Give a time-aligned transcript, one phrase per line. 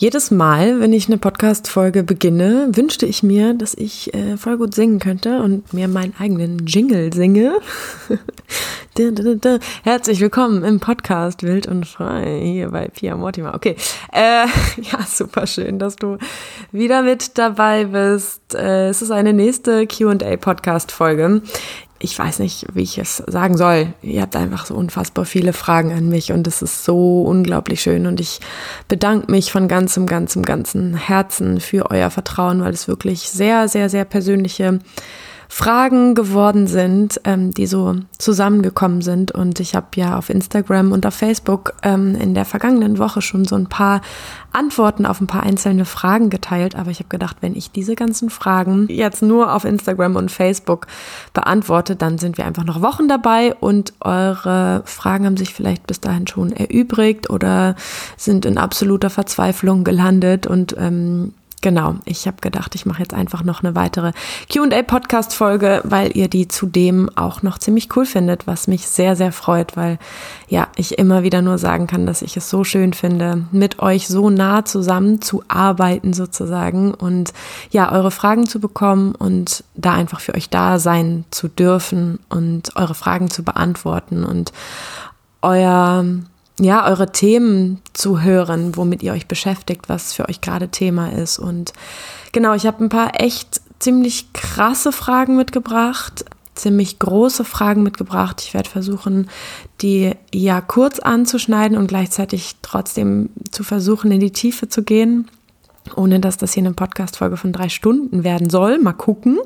[0.00, 4.74] Jedes Mal, wenn ich eine Podcast-Folge beginne, wünschte ich mir, dass ich äh, voll gut
[4.74, 7.60] singen könnte und mir meinen eigenen Jingle singe.
[9.82, 13.54] Herzlich willkommen im Podcast Wild und Frei hier bei Pia Mortimer.
[13.54, 13.76] Okay,
[14.10, 14.46] äh,
[14.80, 16.16] ja, super schön, dass du
[16.72, 18.54] wieder mit dabei bist.
[18.54, 21.42] Äh, es ist eine nächste Q&A-Podcast-Folge
[22.02, 23.92] ich weiß nicht, wie ich es sagen soll.
[24.00, 28.06] Ihr habt einfach so unfassbar viele Fragen an mich und es ist so unglaublich schön
[28.06, 28.40] und ich
[28.88, 33.90] bedanke mich von ganzem, ganzem, ganzem Herzen für euer Vertrauen, weil es wirklich sehr, sehr,
[33.90, 34.78] sehr persönliche
[35.52, 39.32] Fragen geworden sind, ähm, die so zusammengekommen sind.
[39.32, 43.44] Und ich habe ja auf Instagram und auf Facebook ähm, in der vergangenen Woche schon
[43.44, 44.00] so ein paar
[44.52, 46.76] Antworten auf ein paar einzelne Fragen geteilt.
[46.76, 50.86] Aber ich habe gedacht, wenn ich diese ganzen Fragen jetzt nur auf Instagram und Facebook
[51.32, 55.98] beantworte, dann sind wir einfach noch Wochen dabei und eure Fragen haben sich vielleicht bis
[55.98, 57.74] dahin schon erübrigt oder
[58.16, 63.44] sind in absoluter Verzweiflung gelandet und ähm, Genau, ich habe gedacht, ich mache jetzt einfach
[63.44, 64.12] noch eine weitere
[64.50, 69.76] QA-Podcast-Folge, weil ihr die zudem auch noch ziemlich cool findet, was mich sehr, sehr freut,
[69.76, 69.98] weil
[70.48, 74.08] ja, ich immer wieder nur sagen kann, dass ich es so schön finde, mit euch
[74.08, 77.34] so nah zusammen zu arbeiten sozusagen und
[77.70, 82.74] ja, eure Fragen zu bekommen und da einfach für euch da sein zu dürfen und
[82.76, 84.52] eure Fragen zu beantworten und
[85.42, 86.06] euer
[86.62, 91.38] ja, eure Themen zu hören, womit ihr euch beschäftigt, was für euch gerade Thema ist.
[91.38, 91.72] Und
[92.32, 98.42] genau, ich habe ein paar echt ziemlich krasse Fragen mitgebracht, ziemlich große Fragen mitgebracht.
[98.42, 99.30] Ich werde versuchen,
[99.80, 105.30] die ja kurz anzuschneiden und gleichzeitig trotzdem zu versuchen, in die Tiefe zu gehen
[105.96, 108.78] ohne dass das hier eine Podcast-Folge von drei Stunden werden soll.
[108.78, 109.38] Mal gucken.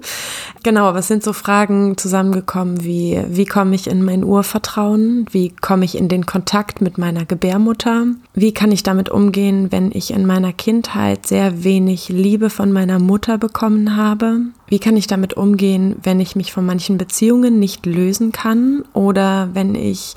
[0.62, 5.27] Genau, es sind so Fragen zusammengekommen wie, wie komme ich in mein Urvertrauen?
[5.31, 8.06] Wie komme ich in den Kontakt mit meiner Gebärmutter?
[8.34, 12.98] Wie kann ich damit umgehen, wenn ich in meiner Kindheit sehr wenig Liebe von meiner
[12.98, 14.41] Mutter bekommen habe?
[14.67, 19.50] Wie kann ich damit umgehen, wenn ich mich von manchen Beziehungen nicht lösen kann oder
[19.53, 20.15] wenn ich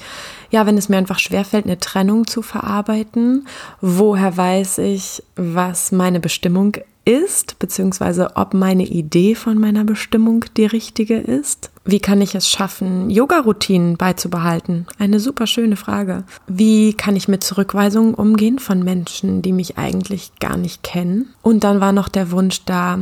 [0.49, 3.47] ja, wenn es mir einfach schwerfällt, eine Trennung zu verarbeiten,
[3.81, 6.77] woher weiß ich, was meine Bestimmung
[7.07, 11.72] ist, beziehungsweise ob meine Idee von meiner Bestimmung die richtige ist?
[11.85, 14.88] Wie kann ich es schaffen, Yoga-Routinen beizubehalten?
[15.00, 16.25] Eine super schöne Frage.
[16.47, 21.34] Wie kann ich mit Zurückweisungen umgehen von Menschen, die mich eigentlich gar nicht kennen?
[21.41, 23.00] Und dann war noch der Wunsch da,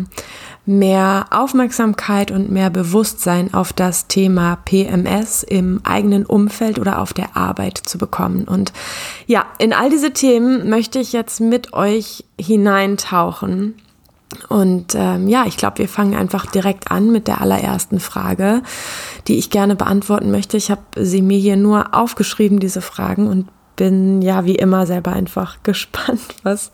[0.68, 7.36] mehr Aufmerksamkeit und mehr Bewusstsein auf das Thema PMS im eigenen Umfeld oder auf der
[7.36, 8.44] Arbeit zu bekommen.
[8.44, 8.72] Und
[9.26, 13.74] ja, in all diese Themen möchte ich jetzt mit euch hineintauchen
[14.50, 18.62] und ähm, ja, ich glaube, wir fangen einfach direkt an mit der allerersten Frage,
[19.28, 20.58] die ich gerne beantworten möchte.
[20.58, 25.14] Ich habe sie mir hier nur aufgeschrieben, diese Fragen, und bin ja wie immer selber
[25.14, 26.72] einfach gespannt, was,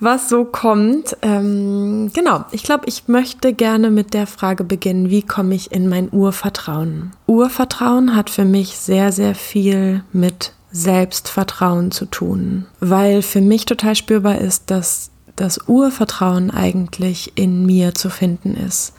[0.00, 1.16] was so kommt.
[1.22, 5.88] Ähm, genau, ich glaube, ich möchte gerne mit der Frage beginnen, wie komme ich in
[5.88, 7.12] mein Urvertrauen?
[7.26, 13.94] Urvertrauen hat für mich sehr, sehr viel mit Selbstvertrauen zu tun, weil für mich total
[13.94, 15.10] spürbar ist, dass
[15.40, 18.92] das Urvertrauen eigentlich in mir zu finden ist.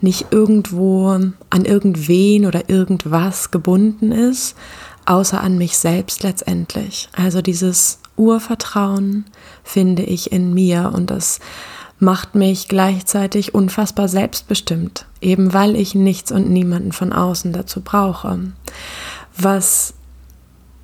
[0.00, 4.56] Nicht irgendwo an irgendwen oder irgendwas gebunden ist,
[5.04, 7.08] außer an mich selbst letztendlich.
[7.12, 9.26] Also dieses Urvertrauen
[9.62, 11.40] finde ich in mir und das
[11.98, 18.40] macht mich gleichzeitig unfassbar selbstbestimmt, eben weil ich nichts und niemanden von außen dazu brauche.
[19.36, 19.94] Was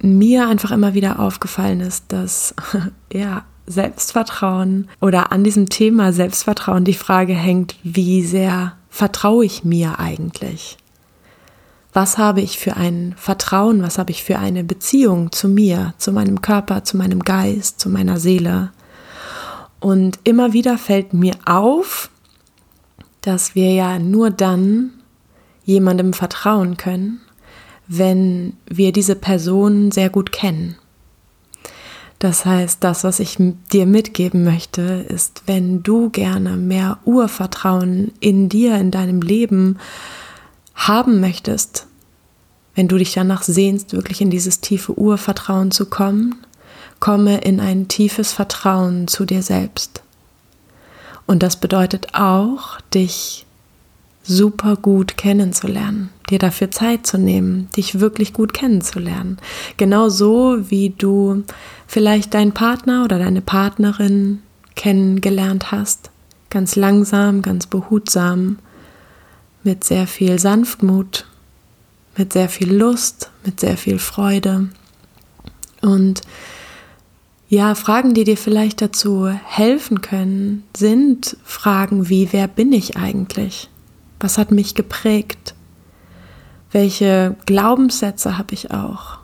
[0.01, 2.55] mir einfach immer wieder aufgefallen ist, dass
[3.13, 9.99] ja Selbstvertrauen oder an diesem Thema Selbstvertrauen die Frage hängt, wie sehr vertraue ich mir
[9.99, 10.79] eigentlich?
[11.93, 16.13] Was habe ich für ein Vertrauen, was habe ich für eine Beziehung zu mir, zu
[16.13, 18.73] meinem Körper, zu meinem Geist, zu meiner Seele?
[19.81, 22.11] Und immer wieder fällt mir auf,
[23.21, 24.91] dass wir ja nur dann
[25.65, 27.21] jemandem vertrauen können,
[27.87, 30.77] wenn wir diese Person sehr gut kennen.
[32.19, 33.37] Das heißt, das, was ich
[33.73, 39.79] dir mitgeben möchte, ist, wenn du gerne mehr Urvertrauen in dir, in deinem Leben
[40.75, 41.87] haben möchtest,
[42.75, 46.37] wenn du dich danach sehnst, wirklich in dieses tiefe Urvertrauen zu kommen,
[47.01, 50.03] komme in ein tiefes Vertrauen zu dir selbst.
[51.27, 53.47] Und das bedeutet auch, dich
[54.29, 59.39] super gut kennenzulernen, dir dafür Zeit zu nehmen, dich wirklich gut kennenzulernen.
[59.79, 61.45] Genauso wie du
[61.87, 64.43] vielleicht deinen Partner oder deine Partnerin
[64.77, 66.11] kennengelernt hast,
[66.51, 68.59] ganz langsam, ganz behutsam,
[69.65, 71.27] mit sehr viel Sanftmut,
[72.17, 74.69] mit sehr viel Lust, mit sehr viel Freude.
[75.81, 76.23] Und
[77.51, 83.71] Ja, Fragen, die dir vielleicht dazu helfen können, sind Fragen wie, wer bin ich eigentlich?
[84.21, 85.55] Was hat mich geprägt?
[86.71, 89.19] Welche Glaubenssätze habe ich auch?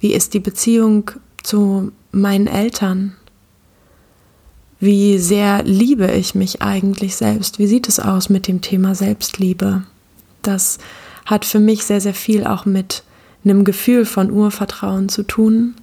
[0.00, 1.10] Wie ist die Beziehung
[1.42, 3.14] zu meinen Eltern?
[4.80, 7.58] Wie sehr liebe ich mich eigentlich selbst?
[7.58, 9.82] Wie sieht es aus mit dem Thema Selbstliebe?
[10.40, 10.78] Das
[11.26, 13.04] hat für mich sehr, sehr viel auch mit
[13.44, 15.74] einem Gefühl von Urvertrauen zu tun.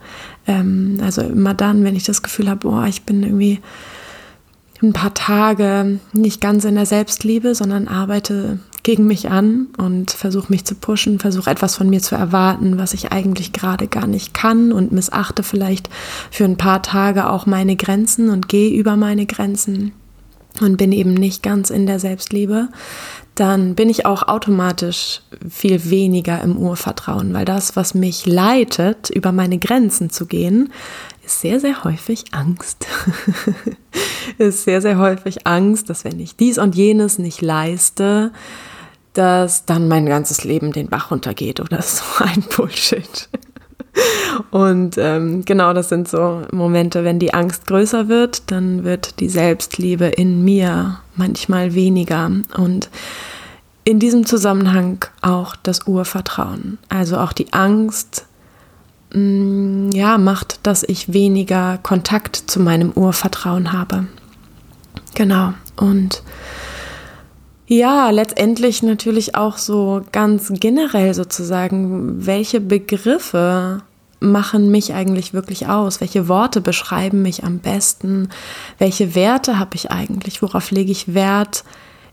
[0.48, 3.60] Ähm, also immer dann, wenn ich das Gefühl habe, boah, ich bin irgendwie
[4.82, 10.50] ein paar Tage nicht ganz in der Selbstliebe, sondern arbeite gegen mich an und versuche
[10.50, 14.34] mich zu pushen, versuche etwas von mir zu erwarten, was ich eigentlich gerade gar nicht
[14.34, 15.90] kann und missachte vielleicht
[16.32, 19.92] für ein paar Tage auch meine Grenzen und gehe über meine Grenzen
[20.62, 22.70] und bin eben nicht ganz in der Selbstliebe,
[23.36, 29.32] dann bin ich auch automatisch viel weniger im Urvertrauen, weil das, was mich leitet, über
[29.32, 30.72] meine Grenzen zu gehen,
[31.28, 32.88] ist sehr, sehr häufig Angst.
[34.38, 38.32] ist sehr, sehr häufig Angst, dass wenn ich dies und jenes nicht leiste,
[39.14, 43.30] dass dann mein ganzes Leben den Bach runtergeht oder so ein Bullshit.
[44.52, 49.30] Und ähm, genau das sind so Momente, wenn die Angst größer wird, dann wird die
[49.30, 52.32] Selbstliebe in mir manchmal weniger.
[52.56, 52.90] Und
[53.84, 56.78] in diesem Zusammenhang auch das Urvertrauen.
[56.88, 58.27] Also auch die Angst,
[59.14, 64.08] ja, macht, dass ich weniger Kontakt zu meinem Urvertrauen habe.
[65.16, 65.54] Genau.
[65.78, 66.24] Und
[67.68, 73.82] ja, letztendlich natürlich auch so ganz generell sozusagen, welche Begriffe
[74.20, 76.02] machen mich eigentlich wirklich aus?
[76.02, 78.30] Welche Worte beschreiben mich am besten?
[78.78, 80.42] Welche Werte habe ich eigentlich?
[80.42, 81.64] Worauf lege ich Wert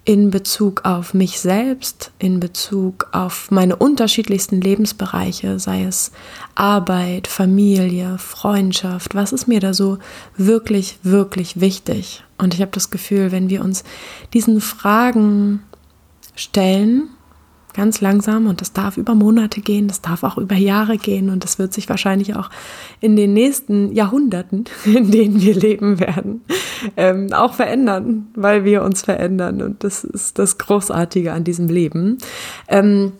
[0.04, 6.12] in Bezug auf mich selbst, in Bezug auf meine unterschiedlichsten Lebensbereiche, sei es
[6.54, 9.14] Arbeit, Familie, Freundschaft?
[9.14, 9.98] Was ist mir da so
[10.36, 12.22] wirklich, wirklich wichtig?
[12.36, 13.82] Und ich habe das Gefühl, wenn wir uns
[14.34, 15.62] diesen Fragen
[16.34, 17.08] stellen,
[17.74, 21.44] ganz langsam und das darf über Monate gehen, das darf auch über Jahre gehen und
[21.44, 22.48] das wird sich wahrscheinlich auch
[23.00, 26.42] in den nächsten Jahrhunderten, in denen wir leben werden,
[26.96, 32.18] ähm, auch verändern, weil wir uns verändern und das ist das Großartige an diesem Leben.
[32.68, 33.12] Ähm,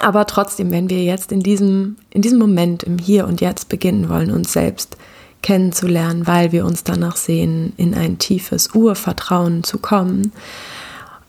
[0.00, 4.08] aber trotzdem, wenn wir jetzt in diesem, in diesem Moment, im Hier und Jetzt beginnen
[4.08, 4.96] wollen, uns selbst
[5.42, 10.32] kennenzulernen, weil wir uns danach sehen, in ein tiefes Urvertrauen zu kommen,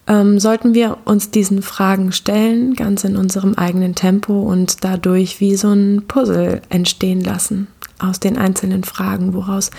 [0.10, 5.56] ähm, sollten wir uns diesen Fragen stellen, ganz in unserem eigenen Tempo und dadurch wie
[5.56, 7.68] so ein Puzzle entstehen lassen
[8.00, 9.70] aus den einzelnen Fragen, woraus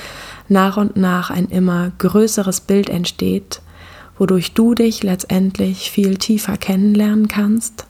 [0.49, 3.61] nach und nach ein immer größeres Bild entsteht,
[4.19, 7.87] wodurch du dich letztendlich viel tiefer kennenlernen kannst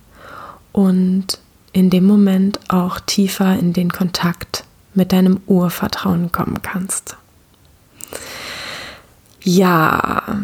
[0.72, 1.38] und
[1.72, 4.64] in dem Moment auch tiefer in den Kontakt
[4.94, 7.16] mit deinem Urvertrauen kommen kannst.
[9.42, 10.40] Ja,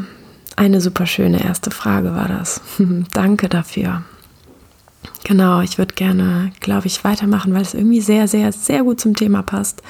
[0.57, 2.61] eine super schöne erste Frage war das.
[3.13, 4.03] Danke dafür.
[5.25, 9.15] Genau, ich würde gerne, glaube ich, weitermachen, weil es irgendwie sehr, sehr, sehr gut zum
[9.15, 9.83] Thema passt.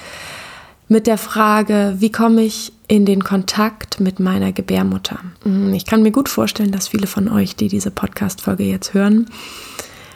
[0.88, 5.18] Mit der Frage, wie komme ich in den Kontakt mit meiner Gebärmutter?
[5.42, 9.26] Hm, ich kann mir gut vorstellen, dass viele von euch, die diese Podcast-Folge jetzt hören,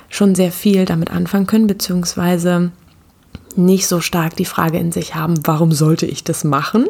[0.08, 2.70] schon sehr viel damit anfangen können, beziehungsweise
[3.56, 6.88] nicht so stark die Frage in sich haben, warum sollte ich das machen?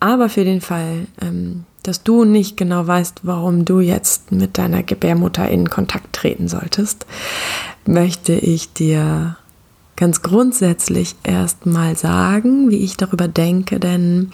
[0.00, 4.82] Aber für den Fall, ähm, dass du nicht genau weißt, warum du jetzt mit deiner
[4.82, 7.06] Gebärmutter in Kontakt treten solltest,
[7.86, 9.36] möchte ich dir
[9.96, 14.30] ganz grundsätzlich erstmal sagen, wie ich darüber denke, denn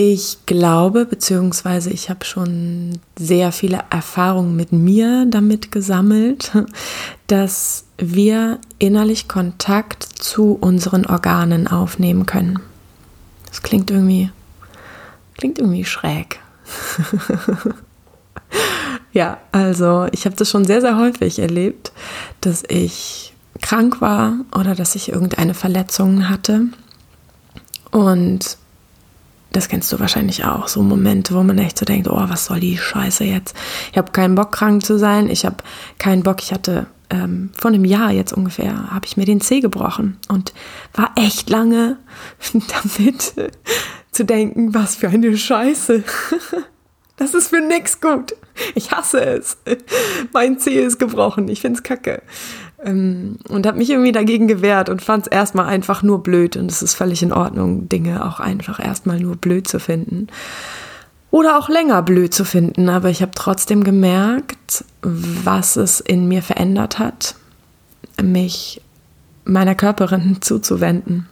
[0.00, 6.52] ich glaube, beziehungsweise ich habe schon sehr viele Erfahrungen mit mir damit gesammelt,
[7.26, 12.60] dass wir innerlich Kontakt zu unseren Organen aufnehmen können.
[13.48, 14.30] Das klingt irgendwie
[15.38, 16.40] Klingt irgendwie schräg.
[19.12, 21.92] ja, also ich habe das schon sehr, sehr häufig erlebt,
[22.42, 26.66] dass ich krank war oder dass ich irgendeine Verletzung hatte.
[27.90, 28.58] Und
[29.52, 32.60] das kennst du wahrscheinlich auch, so Momente, wo man echt so denkt, oh, was soll
[32.60, 33.56] die Scheiße jetzt?
[33.92, 35.30] Ich habe keinen Bock, krank zu sein.
[35.30, 35.56] Ich habe
[35.98, 36.42] keinen Bock.
[36.42, 40.52] Ich hatte ähm, vor einem Jahr jetzt ungefähr, habe ich mir den Zeh gebrochen und
[40.94, 41.96] war echt lange
[42.52, 43.34] damit
[44.12, 46.04] zu denken, was für eine Scheiße.
[47.18, 48.36] Das ist für nix gut.
[48.76, 49.58] Ich hasse es.
[50.32, 51.48] Mein Zeh ist gebrochen.
[51.48, 52.22] Ich find's kacke.
[52.82, 56.56] Ähm, und habe mich irgendwie dagegen gewehrt und fand es erstmal einfach nur blöd.
[56.56, 60.28] Und es ist völlig in Ordnung, Dinge auch einfach erstmal nur blöd zu finden.
[61.30, 62.88] Oder auch länger blöd zu finden.
[62.88, 67.34] Aber ich habe trotzdem gemerkt, was es in mir verändert hat.
[68.22, 68.80] Mich
[69.44, 71.26] meiner Körperin zuzuwenden.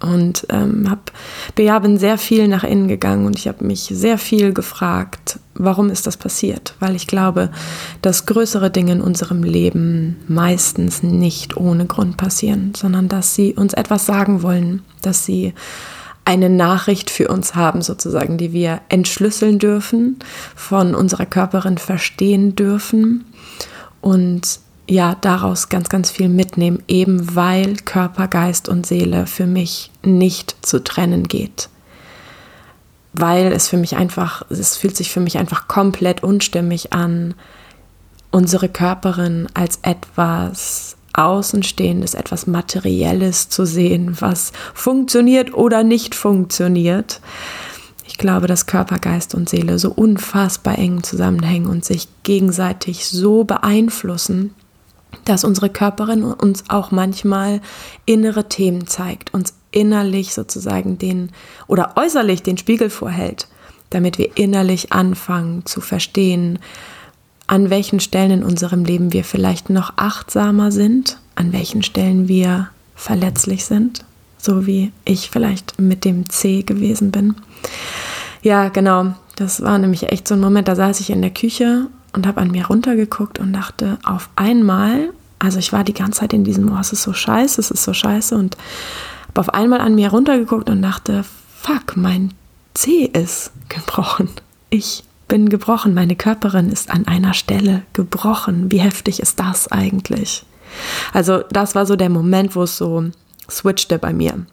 [0.00, 1.10] Und ähm, hab,
[1.58, 5.90] ja, bin sehr viel nach innen gegangen und ich habe mich sehr viel gefragt, warum
[5.90, 6.74] ist das passiert?
[6.78, 7.50] Weil ich glaube,
[8.00, 13.74] dass größere Dinge in unserem Leben meistens nicht ohne Grund passieren, sondern dass sie uns
[13.74, 15.52] etwas sagen wollen, dass sie
[16.24, 20.18] eine Nachricht für uns haben, sozusagen, die wir entschlüsseln dürfen,
[20.54, 23.24] von unserer Körperin verstehen dürfen
[24.00, 24.60] und
[24.90, 30.56] ja, daraus ganz, ganz viel mitnehmen, eben weil Körper, Geist und Seele für mich nicht
[30.62, 31.68] zu trennen geht.
[33.12, 37.34] Weil es für mich einfach, es fühlt sich für mich einfach komplett unstimmig an,
[38.30, 47.20] unsere Körperin als etwas Außenstehendes, etwas Materielles zu sehen, was funktioniert oder nicht funktioniert.
[48.06, 53.44] Ich glaube, dass Körper, Geist und Seele so unfassbar eng zusammenhängen und sich gegenseitig so
[53.44, 54.54] beeinflussen,
[55.24, 57.60] dass unsere Körperin uns auch manchmal
[58.04, 61.30] innere Themen zeigt, uns innerlich sozusagen den
[61.66, 63.48] oder äußerlich den Spiegel vorhält,
[63.90, 66.58] damit wir innerlich anfangen zu verstehen,
[67.46, 72.68] an welchen Stellen in unserem Leben wir vielleicht noch achtsamer sind, an welchen Stellen wir
[72.94, 74.04] verletzlich sind,
[74.36, 77.36] so wie ich vielleicht mit dem C gewesen bin.
[78.42, 81.86] Ja, genau, das war nämlich echt so ein Moment, da saß ich in der Küche
[82.12, 86.32] und habe an mir runtergeguckt und dachte auf einmal, also ich war die ganze Zeit
[86.32, 88.56] in diesem, oh, es ist so scheiße, es ist so scheiße und
[89.28, 91.24] habe auf einmal an mir runtergeguckt und dachte,
[91.60, 92.32] fuck, mein
[92.74, 94.28] C ist gebrochen.
[94.70, 98.70] Ich bin gebrochen, meine Körperin ist an einer Stelle gebrochen.
[98.70, 100.44] Wie heftig ist das eigentlich?
[101.12, 103.10] Also das war so der Moment, wo es so
[103.50, 104.46] switchte bei mir,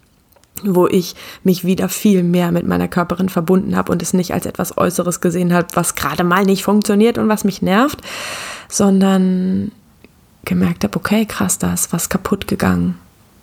[0.74, 4.46] wo ich mich wieder viel mehr mit meiner Körperin verbunden habe und es nicht als
[4.46, 8.00] etwas Äußeres gesehen habe, was gerade mal nicht funktioniert und was mich nervt,
[8.70, 9.72] sondern
[10.46, 12.98] gemerkt habe, okay, krass, da ist was kaputt gegangen.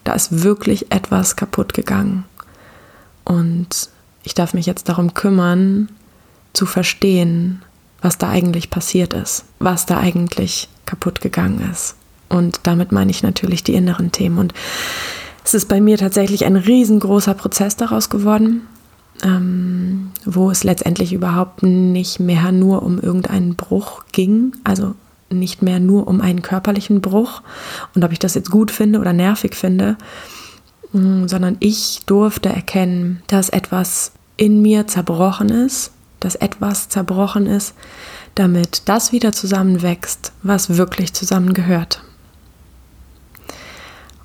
[0.04, 2.24] Da ist wirklich etwas kaputt gegangen.
[3.24, 3.90] Und
[4.24, 5.88] ich darf mich jetzt darum kümmern,
[6.52, 7.62] zu verstehen,
[8.00, 11.94] was da eigentlich passiert ist, was da eigentlich kaputt gegangen ist.
[12.28, 14.38] Und damit meine ich natürlich die inneren Themen.
[14.38, 14.54] Und
[15.44, 18.66] es ist bei mir tatsächlich ein riesengroßer Prozess daraus geworden,
[19.22, 24.94] ähm, wo es letztendlich überhaupt nicht mehr nur um irgendeinen Bruch ging, also
[25.30, 27.42] nicht mehr nur um einen körperlichen Bruch
[27.94, 29.96] und ob ich das jetzt gut finde oder nervig finde,
[30.92, 37.74] mm, sondern ich durfte erkennen, dass etwas in mir zerbrochen ist dass etwas zerbrochen ist,
[38.34, 42.02] damit das wieder zusammenwächst, was wirklich zusammengehört.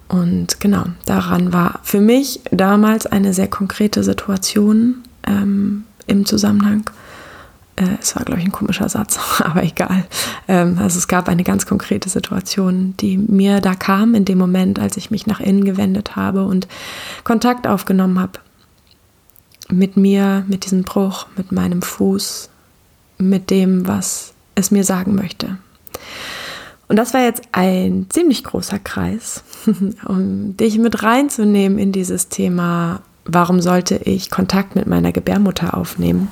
[0.08, 6.90] Und genau, daran war für mich damals eine sehr konkrete Situation ähm, im Zusammenhang.
[7.76, 10.06] Äh, es war, glaube ich, ein komischer Satz, aber egal.
[10.48, 14.80] Ähm, also es gab eine ganz konkrete Situation, die mir da kam in dem Moment,
[14.80, 16.68] als ich mich nach innen gewendet habe und
[17.24, 18.40] Kontakt aufgenommen habe
[19.70, 22.50] mit mir, mit diesem Bruch, mit meinem Fuß,
[23.18, 25.58] mit dem, was es mir sagen möchte.
[26.88, 29.44] Und das war jetzt ein ziemlich großer Kreis,
[30.06, 36.32] um dich mit reinzunehmen in dieses Thema, warum sollte ich Kontakt mit meiner Gebärmutter aufnehmen?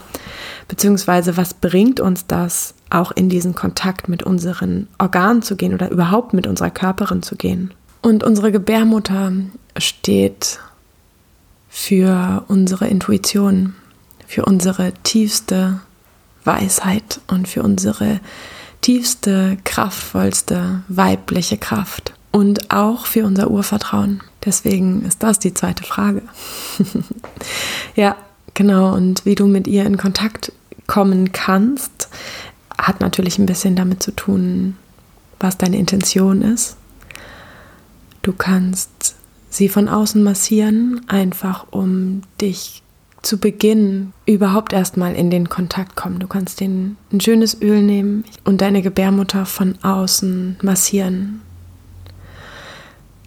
[0.67, 5.91] Beziehungsweise was bringt uns das, auch in diesen Kontakt mit unseren Organen zu gehen oder
[5.91, 7.73] überhaupt mit unserer Körperin zu gehen?
[8.01, 9.33] Und unsere Gebärmutter
[9.77, 10.59] steht
[11.69, 13.75] für unsere Intuition,
[14.27, 15.81] für unsere tiefste
[16.45, 18.21] Weisheit und für unsere
[18.85, 24.21] tiefste, kraftvollste weibliche Kraft und auch für unser Urvertrauen.
[24.45, 26.21] Deswegen ist das die zweite Frage.
[27.95, 28.15] ja,
[28.53, 28.93] genau.
[28.93, 30.51] Und wie du mit ihr in Kontakt
[30.85, 32.09] kommen kannst,
[32.77, 34.77] hat natürlich ein bisschen damit zu tun,
[35.39, 36.77] was deine Intention ist.
[38.21, 39.15] Du kannst
[39.49, 42.83] sie von außen massieren, einfach um dich
[43.25, 46.19] zu Beginn überhaupt erstmal in den Kontakt kommen.
[46.19, 51.41] Du kannst den, ein schönes Öl nehmen und deine Gebärmutter von außen massieren.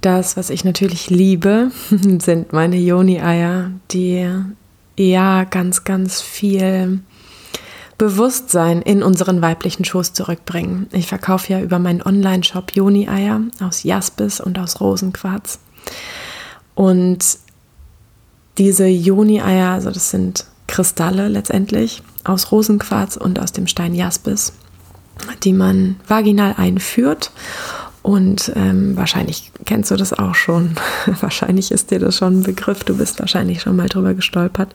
[0.01, 1.73] Das, was ich natürlich liebe,
[2.21, 4.31] sind meine Yoni-Eier, die
[4.97, 7.01] ja ganz, ganz viel
[7.99, 10.87] Bewusstsein in unseren weiblichen Schoß zurückbringen.
[10.93, 15.59] Ich verkaufe ja über meinen Online-Shop Yoni-Eier aus Jaspis und aus Rosenquarz.
[16.77, 17.25] Und
[18.59, 24.53] diese Joni-Eier, also das sind Kristalle letztendlich aus Rosenquarz und aus dem Stein Jaspis,
[25.45, 27.31] die man vaginal einführt.
[28.03, 30.77] Und ähm, wahrscheinlich kennst du das auch schon.
[31.21, 32.85] wahrscheinlich ist dir das schon ein Begriff.
[32.85, 34.73] Du bist wahrscheinlich schon mal drüber gestolpert.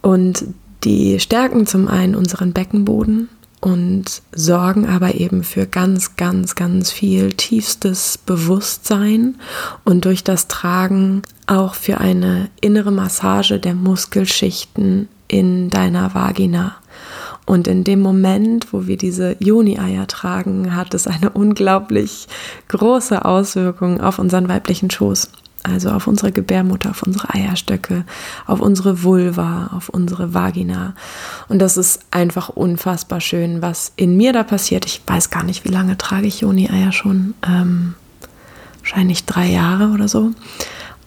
[0.00, 0.44] Und
[0.84, 3.28] die stärken zum einen unseren Beckenboden,
[3.60, 9.36] und sorgen aber eben für ganz, ganz, ganz viel tiefstes Bewusstsein
[9.84, 16.76] und durch das Tragen auch für eine innere Massage der Muskelschichten in deiner Vagina.
[17.46, 22.28] Und in dem Moment, wo wir diese Juni-Eier tragen, hat es eine unglaublich
[22.68, 25.30] große Auswirkung auf unseren weiblichen Schoß.
[25.64, 28.04] Also auf unsere Gebärmutter, auf unsere Eierstöcke,
[28.46, 30.94] auf unsere Vulva, auf unsere Vagina.
[31.48, 34.86] Und das ist einfach unfassbar schön, was in mir da passiert.
[34.86, 37.34] Ich weiß gar nicht, wie lange trage ich Juni-Eier schon.
[37.46, 37.94] Ähm,
[38.78, 40.30] wahrscheinlich drei Jahre oder so.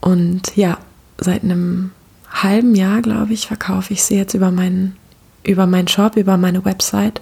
[0.01, 0.77] Und ja,
[1.17, 1.91] seit einem
[2.29, 4.97] halben Jahr, glaube ich, verkaufe ich sie jetzt über meinen
[5.43, 7.21] über meinen Shop, über meine Website.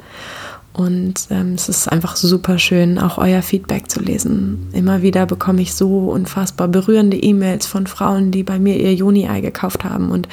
[0.79, 4.69] Und ähm, es ist einfach super schön, auch euer Feedback zu lesen.
[4.71, 9.41] Immer wieder bekomme ich so unfassbar berührende E-Mails von Frauen, die bei mir ihr Juni-Ei
[9.41, 10.29] gekauft haben und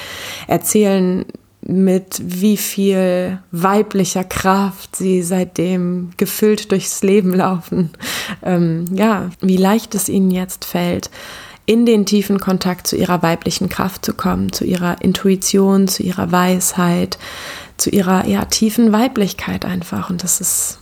[0.46, 1.24] erzählen,
[1.62, 7.90] mit wie viel weiblicher Kraft sie seitdem gefüllt durchs Leben laufen.
[8.44, 11.10] Ähm, ja, wie leicht es ihnen jetzt fällt,
[11.64, 16.30] in den tiefen Kontakt zu ihrer weiblichen Kraft zu kommen, zu ihrer Intuition, zu ihrer
[16.30, 17.18] Weisheit,
[17.76, 20.10] zu ihrer ja, tiefen Weiblichkeit einfach.
[20.10, 20.78] Und das ist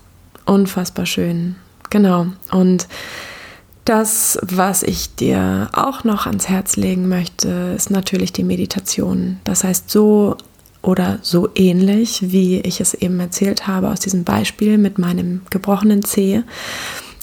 [0.46, 1.56] unfassbar schön.
[1.90, 2.26] Genau.
[2.50, 2.88] Und
[3.84, 9.40] das, was ich dir auch noch ans Herz legen möchte, ist natürlich die Meditation.
[9.44, 10.36] Das heißt, so
[10.80, 16.04] oder so ähnlich, wie ich es eben erzählt habe aus diesem Beispiel mit meinem gebrochenen
[16.04, 16.42] Zeh,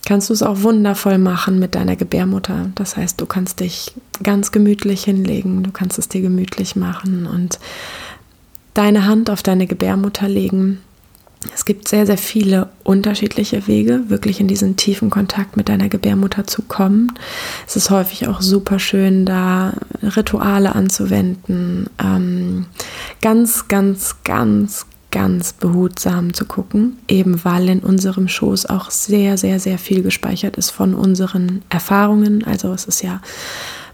[0.05, 2.71] kannst du es auch wundervoll machen mit deiner Gebärmutter.
[2.75, 7.59] Das heißt, du kannst dich ganz gemütlich hinlegen, du kannst es dir gemütlich machen und
[8.73, 10.79] deine Hand auf deine Gebärmutter legen.
[11.55, 16.45] Es gibt sehr, sehr viele unterschiedliche Wege, wirklich in diesen tiefen Kontakt mit deiner Gebärmutter
[16.45, 17.13] zu kommen.
[17.67, 19.73] Es ist häufig auch super schön, da
[20.03, 22.67] Rituale anzuwenden, ähm,
[23.21, 29.59] ganz, ganz, ganz, ganz behutsam zu gucken, eben weil in unserem Schoß auch sehr, sehr,
[29.59, 32.43] sehr viel gespeichert ist von unseren Erfahrungen.
[32.45, 33.19] Also es ist ja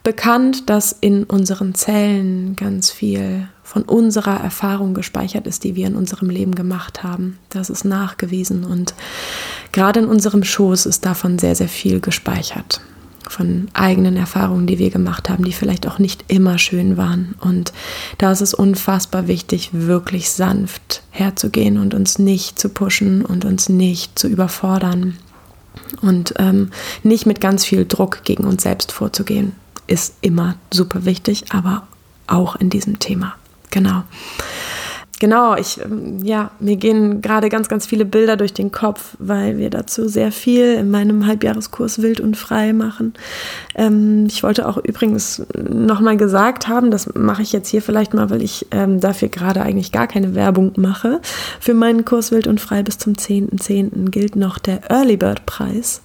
[0.04, 5.98] bekannt, dass in unseren Zellen ganz viel von unserer Erfahrung gespeichert ist, die wir in
[5.98, 7.38] unserem Leben gemacht haben.
[7.50, 8.94] Das ist nachgewiesen und
[9.74, 12.80] gerade in unserem Schoß ist davon sehr, sehr viel gespeichert.
[13.30, 17.36] Von eigenen Erfahrungen, die wir gemacht haben, die vielleicht auch nicht immer schön waren.
[17.42, 17.74] Und
[18.20, 23.68] da ist es unfassbar wichtig, wirklich sanft herzugehen und uns nicht zu pushen und uns
[23.68, 25.18] nicht zu überfordern
[26.02, 26.72] und ähm,
[27.04, 29.52] nicht mit ganz viel Druck gegen uns selbst vorzugehen
[29.88, 31.88] ist immer super wichtig, aber
[32.28, 33.36] auch in diesem Thema.
[33.78, 34.04] Genau.
[35.20, 39.58] Genau, ich, ähm, ja, mir gehen gerade ganz, ganz viele Bilder durch den Kopf, weil
[39.58, 43.14] wir dazu sehr viel in meinem Halbjahreskurs Wild und Frei machen.
[43.76, 48.30] Ähm, ich wollte auch übrigens nochmal gesagt haben, das mache ich jetzt hier vielleicht mal,
[48.30, 51.20] weil ich ähm, dafür gerade eigentlich gar keine Werbung mache.
[51.60, 53.60] Für meinen Kurs Wild und Frei bis zum 10.10.
[53.60, 54.10] .10.
[54.10, 56.02] gilt noch der Early Bird Preis.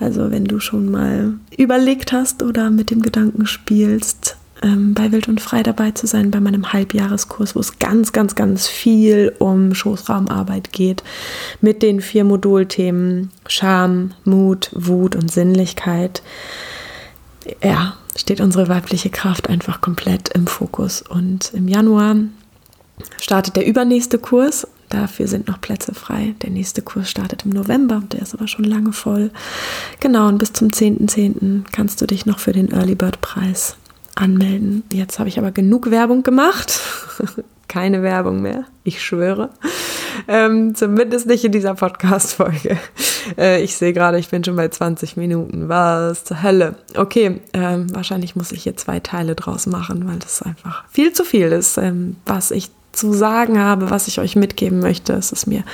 [0.00, 5.28] Also wenn du schon mal überlegt hast oder mit dem Gedanken spielst, ähm, bei Wild
[5.28, 9.74] und Frei dabei zu sein, bei meinem Halbjahreskurs, wo es ganz, ganz, ganz viel um
[9.74, 11.04] Schoßraumarbeit geht,
[11.60, 16.22] mit den vier Modulthemen Scham, Mut, Wut und Sinnlichkeit.
[17.62, 21.02] Ja, steht unsere weibliche Kraft einfach komplett im Fokus.
[21.02, 22.16] Und im Januar
[23.20, 26.36] startet der übernächste Kurs Dafür sind noch Plätze frei.
[26.42, 29.32] Der nächste Kurs startet im November, der ist aber schon lange voll.
[29.98, 31.08] Genau, und bis zum 10.10.
[31.08, 31.64] .10.
[31.72, 33.76] kannst du dich noch für den Early Bird Preis
[34.16, 34.82] anmelden.
[34.92, 36.80] Jetzt habe ich aber genug Werbung gemacht.
[37.68, 39.50] Keine Werbung mehr, ich schwöre.
[40.28, 42.78] Ähm, zumindest nicht in dieser Podcast-Folge.
[43.38, 45.70] Äh, ich sehe gerade, ich bin schon bei 20 Minuten.
[45.70, 46.74] Was zur Hölle?
[46.94, 51.24] Okay, ähm, wahrscheinlich muss ich hier zwei Teile draus machen, weil das einfach viel zu
[51.24, 55.12] viel ist, ähm, was ich zu sagen habe, was ich euch mitgeben möchte.
[55.12, 55.64] Es ist mir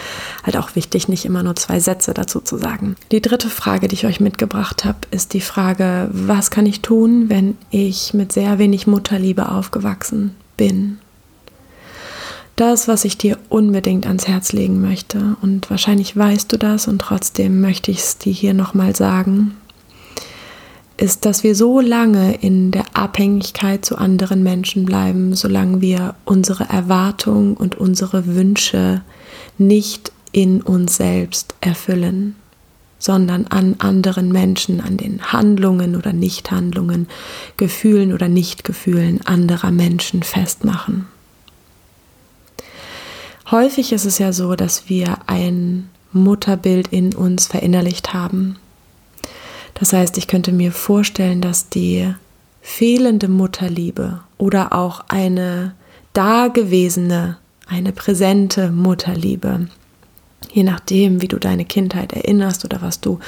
[0.44, 2.96] halt auch wichtig, nicht immer nur zwei Sätze dazu zu sagen.
[3.12, 7.28] Die dritte Frage, die ich euch mitgebracht habe, ist die Frage, was kann ich tun,
[7.28, 10.98] wenn ich mit sehr wenig Mutterliebe aufgewachsen bin?
[12.56, 15.37] Das, was ich dir unbedingt ans Herz legen möchte.
[15.40, 19.56] Und wahrscheinlich weißt du das und trotzdem möchte ich es dir hier nochmal sagen
[21.00, 26.64] ist, dass wir so lange in der Abhängigkeit zu anderen Menschen bleiben, solange wir unsere
[26.64, 29.00] Erwartungen und unsere Wünsche
[29.56, 32.36] nicht in uns selbst erfüllen,
[32.98, 37.08] sondern an anderen Menschen, an den Handlungen oder Nichthandlungen,
[37.56, 41.06] Gefühlen oder Nichtgefühlen anderer Menschen festmachen.
[43.50, 48.56] Häufig ist es ja so, dass wir ein Mutterbild in uns verinnerlicht haben
[49.80, 52.14] das heißt, ich könnte mir vorstellen, dass die
[52.62, 55.74] fehlende Mutterliebe oder auch eine
[56.12, 59.68] dagewesene, eine präsente Mutterliebe
[60.52, 63.18] Je nachdem, wie du deine Kindheit erinnerst oder was du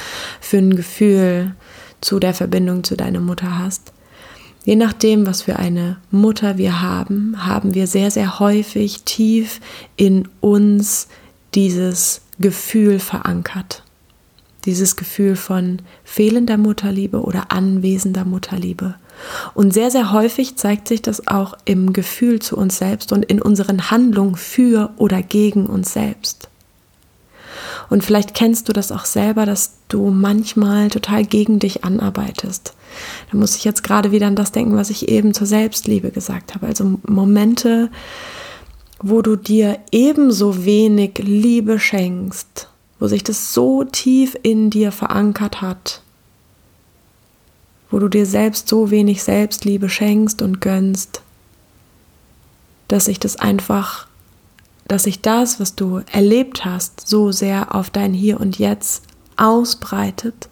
[0.41, 1.55] für ein Gefühl
[2.01, 3.93] zu der Verbindung zu deiner Mutter hast.
[4.65, 9.61] Je nachdem, was für eine Mutter wir haben, haben wir sehr, sehr häufig tief
[9.97, 11.09] in uns
[11.55, 13.83] dieses Gefühl verankert.
[14.65, 18.95] Dieses Gefühl von fehlender Mutterliebe oder anwesender Mutterliebe.
[19.55, 23.41] Und sehr, sehr häufig zeigt sich das auch im Gefühl zu uns selbst und in
[23.43, 26.49] unseren Handlungen für oder gegen uns selbst.
[27.91, 32.75] Und vielleicht kennst du das auch selber, dass du manchmal total gegen dich anarbeitest.
[33.31, 36.55] Da muss ich jetzt gerade wieder an das denken, was ich eben zur Selbstliebe gesagt
[36.55, 36.67] habe.
[36.67, 37.91] Also Momente,
[39.03, 42.69] wo du dir ebenso wenig Liebe schenkst,
[43.03, 46.03] wo sich das so tief in dir verankert hat,
[47.91, 51.21] wo du dir selbst so wenig Selbstliebe schenkst und gönnst,
[52.87, 54.07] dass sich das einfach,
[54.87, 59.03] dass sich das, was du erlebt hast, so sehr auf dein Hier und Jetzt
[59.37, 60.49] ausbreitet,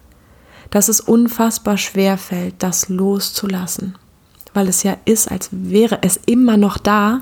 [0.71, 3.97] dass es unfassbar schwer fällt, das loszulassen,
[4.53, 7.21] weil es ja ist, als wäre es immer noch da,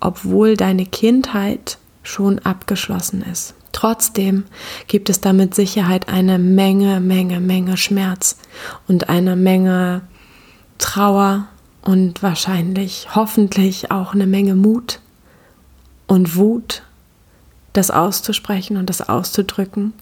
[0.00, 3.54] obwohl deine Kindheit schon abgeschlossen ist.
[3.72, 4.44] Trotzdem
[4.86, 8.36] gibt es da mit Sicherheit eine Menge, Menge, Menge Schmerz
[8.86, 10.02] und eine Menge
[10.78, 11.48] Trauer
[11.82, 15.00] und wahrscheinlich, hoffentlich auch eine Menge Mut
[16.06, 16.82] und Wut,
[17.72, 19.92] das auszusprechen und das auszudrücken,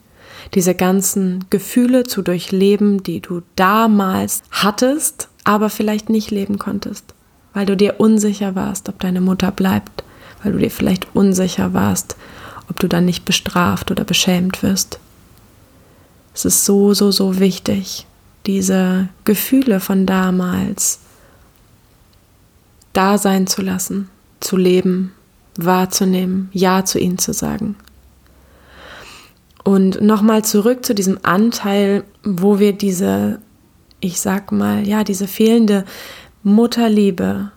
[0.54, 7.14] diese ganzen Gefühle zu durchleben, die du damals hattest, aber vielleicht nicht leben konntest
[7.56, 10.04] weil du dir unsicher warst, ob deine Mutter bleibt,
[10.42, 12.14] weil du dir vielleicht unsicher warst,
[12.68, 14.98] ob du dann nicht bestraft oder beschämt wirst.
[16.34, 18.06] Es ist so, so, so wichtig,
[18.46, 21.00] diese Gefühle von damals
[22.92, 24.08] da sein zu lassen,
[24.40, 25.12] zu leben,
[25.56, 27.76] wahrzunehmen, Ja zu ihnen zu sagen.
[29.64, 33.40] Und nochmal zurück zu diesem Anteil, wo wir diese,
[34.00, 35.84] ich sag mal, ja, diese fehlende
[36.42, 37.50] Mutterliebe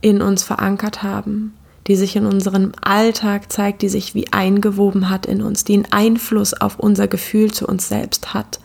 [0.00, 1.54] in uns verankert haben,
[1.86, 5.92] die sich in unserem Alltag zeigt, die sich wie eingewoben hat in uns, die einen
[5.92, 8.58] Einfluss auf unser Gefühl zu uns selbst hat,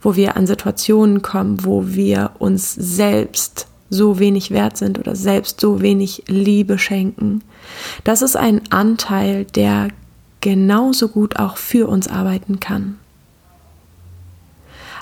[0.00, 5.60] wo wir an Situationen kommen, wo wir uns selbst so wenig wert sind oder selbst
[5.60, 7.42] so wenig Liebe schenken.
[8.04, 9.88] Das ist ein Anteil, der
[10.40, 12.98] genauso gut auch für uns arbeiten kann.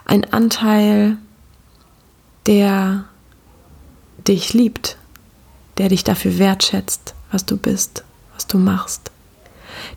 [0.04, 1.18] Ein Anteil,
[2.46, 3.04] der
[4.26, 4.96] dich liebt,
[5.78, 9.10] der dich dafür wertschätzt, was du bist, was du machst.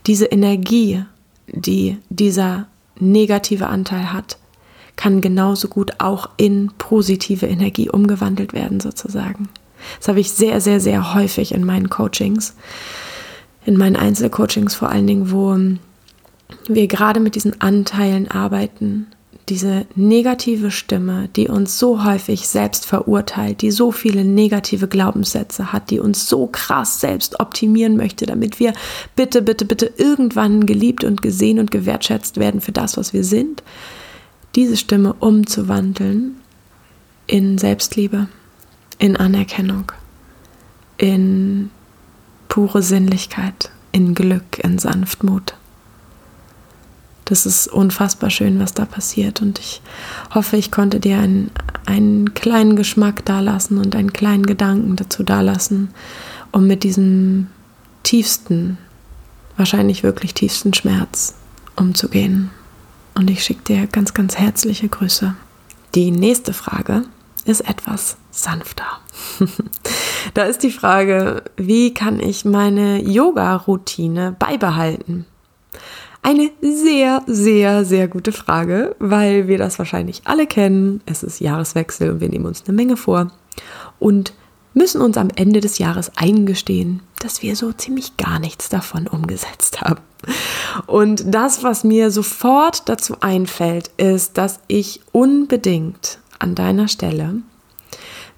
[0.07, 1.03] Diese Energie,
[1.47, 2.67] die dieser
[2.99, 4.37] negative Anteil hat,
[4.95, 9.47] kann genauso gut auch in positive Energie umgewandelt werden, sozusagen.
[9.97, 12.53] Das habe ich sehr, sehr, sehr häufig in meinen Coachings,
[13.65, 15.57] in meinen Einzelcoachings vor allen Dingen, wo
[16.67, 19.07] wir gerade mit diesen Anteilen arbeiten,
[19.49, 25.89] diese negative Stimme, die uns so häufig selbst verurteilt, die so viele negative Glaubenssätze hat,
[25.89, 28.73] die uns so krass selbst optimieren möchte, damit wir
[29.15, 33.63] bitte, bitte, bitte irgendwann geliebt und gesehen und gewertschätzt werden für das, was wir sind,
[34.55, 36.37] diese Stimme umzuwandeln
[37.27, 38.27] in Selbstliebe,
[38.97, 39.91] in Anerkennung,
[40.97, 41.69] in
[42.47, 45.55] pure Sinnlichkeit, in Glück, in Sanftmut
[47.29, 49.41] das ist unfassbar schön, was da passiert.
[49.41, 49.81] Und ich
[50.33, 51.51] hoffe, ich konnte dir einen,
[51.85, 55.93] einen kleinen Geschmack dalassen und einen kleinen Gedanken dazu dalassen,
[56.51, 57.47] um mit diesem
[58.01, 58.79] tiefsten,
[59.57, 61.35] wahrscheinlich wirklich tiefsten Schmerz
[61.75, 62.49] umzugehen.
[63.13, 65.35] Und ich schicke dir ganz, ganz herzliche Grüße.
[65.93, 67.03] Die nächste Frage
[67.45, 68.85] ist etwas sanfter.
[70.33, 75.27] da ist die Frage, wie kann ich meine Yoga-Routine beibehalten?
[76.21, 81.01] Eine sehr, sehr, sehr gute Frage, weil wir das wahrscheinlich alle kennen.
[81.05, 83.31] Es ist Jahreswechsel und wir nehmen uns eine Menge vor
[83.99, 84.33] und
[84.73, 89.81] müssen uns am Ende des Jahres eingestehen, dass wir so ziemlich gar nichts davon umgesetzt
[89.81, 90.01] haben.
[90.85, 97.35] Und das, was mir sofort dazu einfällt, ist, dass ich unbedingt an deiner Stelle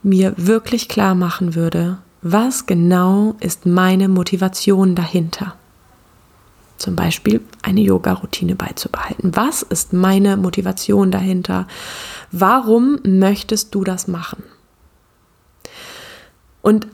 [0.04, 5.56] mir wirklich klar machen würde, was genau ist meine Motivation dahinter
[6.82, 9.36] zum Beispiel eine Yoga-Routine beizubehalten.
[9.36, 11.68] Was ist meine Motivation dahinter?
[12.32, 14.44] Warum möchtest du das machen?
[16.62, 16.88] Und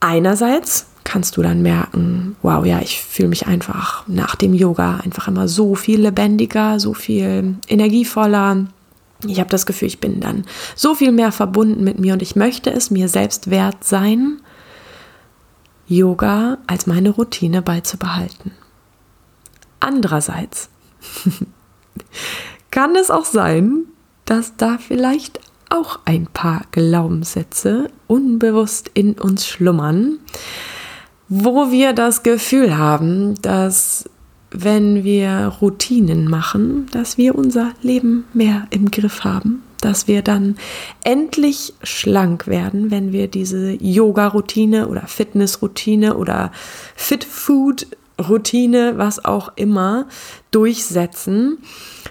[0.00, 5.28] einerseits kannst du dann merken, wow, ja, ich fühle mich einfach nach dem Yoga einfach
[5.28, 8.66] immer so viel lebendiger, so viel energievoller.
[9.26, 12.36] Ich habe das Gefühl, ich bin dann so viel mehr verbunden mit mir und ich
[12.36, 14.40] möchte es mir selbst wert sein,
[15.86, 18.52] Yoga als meine Routine beizubehalten.
[19.80, 20.68] Andererseits
[22.70, 23.84] kann es auch sein,
[24.24, 25.40] dass da vielleicht
[25.70, 30.18] auch ein paar Glaubenssätze unbewusst in uns schlummern,
[31.28, 34.08] wo wir das Gefühl haben, dass
[34.50, 40.56] wenn wir Routinen machen, dass wir unser Leben mehr im Griff haben, dass wir dann
[41.04, 46.50] endlich schlank werden, wenn wir diese Yoga-Routine oder Fitness-Routine oder
[48.20, 50.06] Fit-Food-Routine, was auch immer,
[50.50, 51.58] durchsetzen,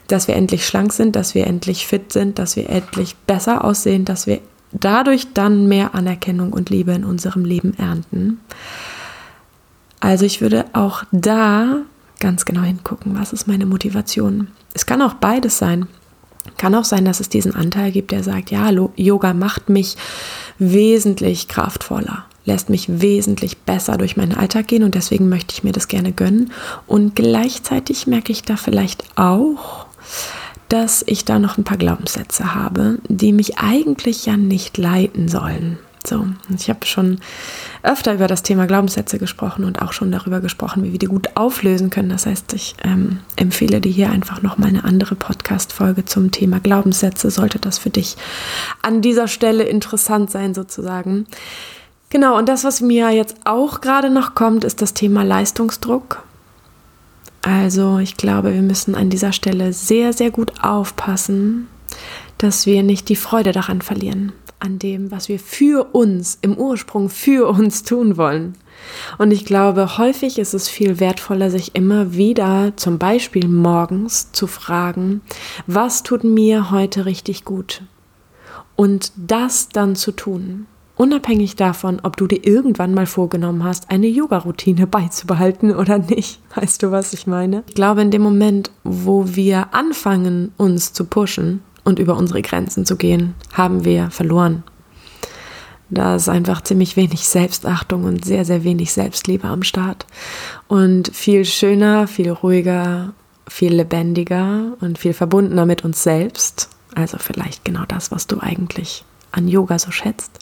[0.08, 4.06] dass wir endlich schlank sind, dass wir endlich fit sind, dass wir endlich besser aussehen,
[4.06, 4.39] dass wir
[4.72, 8.39] dadurch dann mehr Anerkennung und Liebe in unserem Leben ernten.
[10.00, 11.82] Also ich würde auch da
[12.19, 14.48] ganz genau hingucken, was ist meine Motivation.
[14.74, 15.88] Es kann auch beides sein.
[16.58, 19.98] Kann auch sein, dass es diesen Anteil gibt, der sagt, ja, Yoga macht mich
[20.58, 25.72] wesentlich kraftvoller, lässt mich wesentlich besser durch meinen Alltag gehen und deswegen möchte ich mir
[25.72, 26.52] das gerne gönnen.
[26.88, 29.86] Und gleichzeitig merke ich da vielleicht auch,
[30.68, 35.78] dass ich da noch ein paar Glaubenssätze habe, die mich eigentlich ja nicht leiten sollen.
[36.08, 37.20] So, ich habe schon
[37.84, 41.36] öfter über das Thema Glaubenssätze gesprochen und auch schon darüber gesprochen, wie wir die gut
[41.36, 42.10] auflösen können.
[42.10, 46.60] Das heißt, ich ähm, empfehle dir hier einfach noch mal eine andere Podcast-Folge zum Thema
[46.62, 47.30] Glaubenssätze.
[47.30, 48.16] Sollte das für dich
[48.82, 51.28] an dieser Stelle interessant sein, sozusagen.
[52.10, 56.24] Genau, und das, was mir jetzt auch gerade noch kommt, ist das Thema Leistungsdruck.
[57.41, 61.67] Also, ich glaube, wir müssen an dieser Stelle sehr, sehr gut aufpassen,
[62.38, 67.10] dass wir nicht die Freude daran verlieren an dem, was wir für uns, im Ursprung
[67.10, 68.54] für uns tun wollen.
[69.17, 74.48] Und ich glaube, häufig ist es viel wertvoller, sich immer wieder, zum Beispiel morgens, zu
[74.48, 75.22] fragen,
[75.67, 77.84] was tut mir heute richtig gut?
[78.76, 80.65] Und das dann zu tun.
[81.00, 86.42] Unabhängig davon, ob du dir irgendwann mal vorgenommen hast, eine Yoga-Routine beizubehalten oder nicht.
[86.54, 87.64] Weißt du, was ich meine?
[87.68, 92.86] Ich glaube, in dem Moment, wo wir anfangen, uns zu pushen, und über unsere Grenzen
[92.86, 94.64] zu gehen, haben wir verloren.
[95.90, 100.06] Da ist einfach ziemlich wenig Selbstachtung und sehr, sehr wenig Selbstliebe am Start.
[100.68, 103.14] Und viel schöner, viel ruhiger,
[103.48, 106.70] viel lebendiger und viel verbundener mit uns selbst.
[106.94, 110.40] Also vielleicht genau das, was du eigentlich an Yoga so schätzt.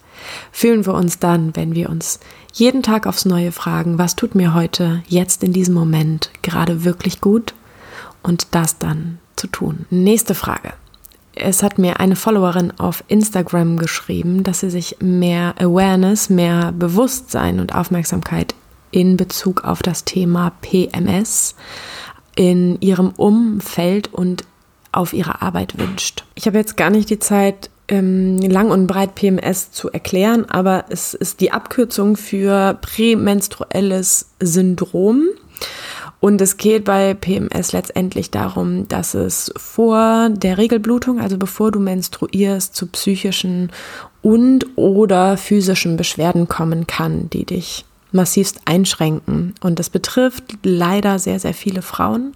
[0.51, 2.19] Fühlen wir uns dann, wenn wir uns
[2.53, 7.21] jeden Tag aufs Neue fragen, was tut mir heute, jetzt in diesem Moment gerade wirklich
[7.21, 7.53] gut
[8.23, 9.85] und das dann zu tun.
[9.89, 10.73] Nächste Frage
[11.39, 17.59] es hat mir eine Followerin auf Instagram geschrieben, dass sie sich mehr Awareness, mehr Bewusstsein
[17.59, 18.55] und Aufmerksamkeit
[18.91, 21.55] in Bezug auf das Thema PMS
[22.35, 24.45] in ihrem Umfeld und
[24.91, 26.25] auf ihre Arbeit wünscht.
[26.35, 30.85] Ich habe jetzt gar nicht die Zeit, ähm, lang und breit PMS zu erklären, aber
[30.89, 35.23] es ist die Abkürzung für prämenstruelles Syndrom.
[36.19, 41.79] Und es geht bei PMS letztendlich darum, dass es vor der Regelblutung, also bevor du
[41.79, 43.71] menstruierst, zu psychischen
[44.23, 49.53] und oder physischen Beschwerden kommen kann, die dich massivst einschränken.
[49.61, 52.33] Und das betrifft leider sehr, sehr viele Frauen.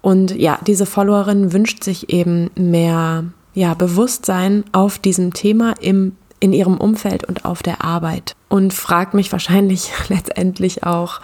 [0.00, 6.52] Und ja, diese Followerin wünscht sich eben mehr ja, Bewusstsein auf diesem Thema im, in
[6.52, 8.34] ihrem Umfeld und auf der Arbeit.
[8.48, 11.20] Und fragt mich wahrscheinlich letztendlich auch,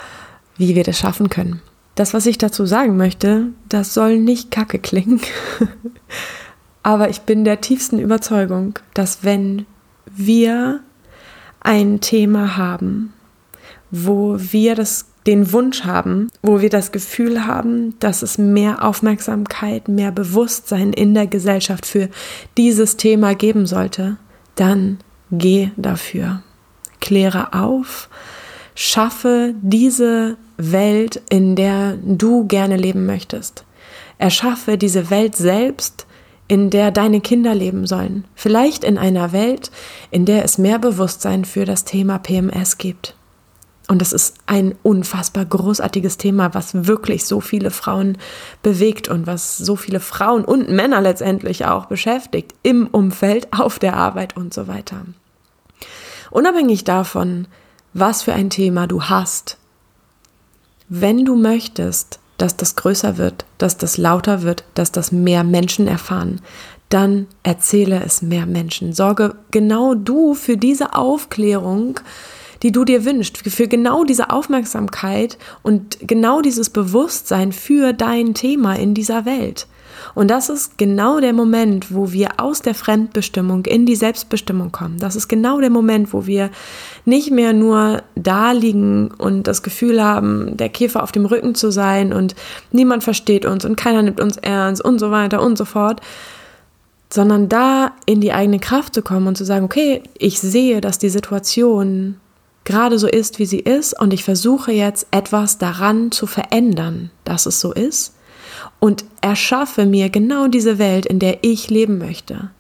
[0.57, 1.63] wie wir das schaffen können.
[1.95, 5.21] Das, was ich dazu sagen möchte, das soll nicht kacke klingen.
[6.83, 9.67] Aber ich bin der tiefsten Überzeugung, dass wenn
[10.07, 10.81] wir
[11.61, 13.13] ein Thema haben,
[13.91, 19.87] wo wir das, den Wunsch haben, wo wir das Gefühl haben, dass es mehr Aufmerksamkeit,
[19.87, 22.09] mehr Bewusstsein in der Gesellschaft für
[22.57, 24.17] dieses Thema geben sollte,
[24.55, 24.99] dann
[25.31, 26.43] geh dafür.
[27.03, 28.09] Kläre auf,
[28.75, 33.67] schaffe diese Welt, in der du gerne leben möchtest.
[34.17, 36.07] Erschaffe diese Welt selbst,
[36.49, 38.25] in der deine Kinder leben sollen.
[38.35, 39.71] Vielleicht in einer Welt,
[40.11, 43.18] in der es mehr Bewusstsein für das Thema PMS gibt.
[43.89, 48.19] Und das ist ein unfassbar großartiges Thema, was wirklich so viele Frauen
[48.63, 53.97] bewegt und was so viele Frauen und Männer letztendlich auch beschäftigt im Umfeld, auf der
[53.97, 55.07] Arbeit und so weiter.
[56.31, 57.49] Unabhängig davon,
[57.95, 59.57] was für ein Thema du hast,
[60.91, 65.87] wenn du möchtest, dass das größer wird, dass das lauter wird, dass das mehr Menschen
[65.87, 66.41] erfahren,
[66.89, 68.93] dann erzähle es mehr Menschen.
[68.93, 72.01] Sorge genau du für diese Aufklärung,
[72.63, 78.75] die du dir wünschst, für genau diese Aufmerksamkeit und genau dieses Bewusstsein für dein Thema
[78.75, 79.67] in dieser Welt.
[80.15, 84.99] Und das ist genau der Moment, wo wir aus der Fremdbestimmung in die Selbstbestimmung kommen.
[84.99, 86.51] Das ist genau der Moment, wo wir
[87.05, 91.71] nicht mehr nur da liegen und das Gefühl haben, der Käfer auf dem Rücken zu
[91.71, 92.35] sein und
[92.73, 96.01] niemand versteht uns und keiner nimmt uns ernst und so weiter und so fort,
[97.11, 100.99] sondern da in die eigene Kraft zu kommen und zu sagen, okay, ich sehe, dass
[100.99, 102.17] die Situation
[102.69, 107.47] gerade so ist, wie sie ist und ich versuche jetzt etwas daran zu verändern, dass
[107.47, 108.15] es so ist
[108.79, 112.51] und erschaffe mir genau diese Welt, in der ich leben möchte.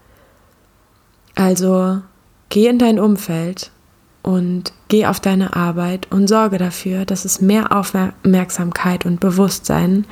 [1.34, 2.00] Also
[2.48, 3.70] geh in dein Umfeld
[4.22, 10.06] und geh auf deine Arbeit und sorge dafür, dass es mehr Aufmerksamkeit und Bewusstsein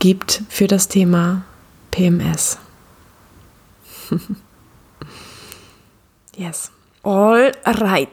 [0.00, 1.44] gibt für das Thema
[1.92, 2.58] PMS.
[6.36, 6.72] yes.
[7.04, 8.08] All right.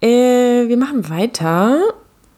[0.00, 1.80] Äh, wir machen weiter.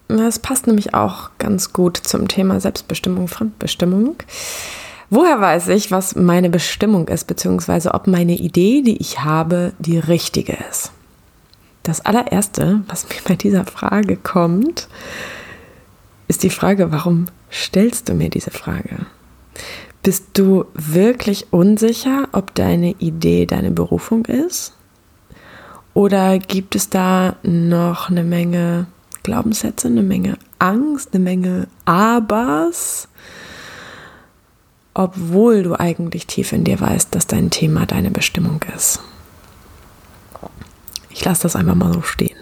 [0.09, 4.16] Das passt nämlich auch ganz gut zum Thema Selbstbestimmung, Fremdbestimmung.
[5.09, 9.99] Woher weiß ich, was meine Bestimmung ist, beziehungsweise ob meine Idee, die ich habe, die
[9.99, 10.92] richtige ist?
[11.83, 14.88] Das allererste, was mir bei dieser Frage kommt,
[16.29, 19.07] ist die Frage, warum stellst du mir diese Frage?
[20.03, 24.75] Bist du wirklich unsicher, ob deine Idee deine Berufung ist?
[25.94, 28.87] Oder gibt es da noch eine Menge
[29.22, 33.09] Glaubenssätze, eine Menge Angst, eine Menge Abers,
[34.94, 39.00] obwohl du eigentlich tief in dir weißt, dass dein Thema deine Bestimmung ist?
[41.11, 42.37] Ich lasse das einfach mal so stehen.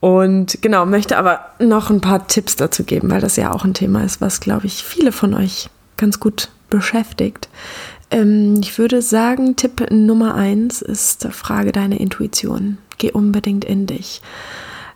[0.00, 3.72] Und genau, möchte aber noch ein paar Tipps dazu geben, weil das ja auch ein
[3.72, 7.48] Thema ist, was, glaube ich, viele von euch ganz gut beschäftigt.
[8.12, 12.78] Ähm, ich würde sagen, Tipp Nummer eins ist, frage deine Intuition.
[12.98, 14.20] Geh unbedingt in dich.